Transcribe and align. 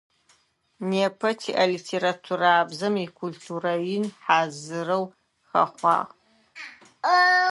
Непэ 0.89 1.29
тиӏэ 1.39 1.65
литературабзэм 1.71 2.95
икультурэ 3.05 3.73
ин 3.95 4.05
хьазырэу 4.23 5.05
хэхъуагъ. 5.49 6.11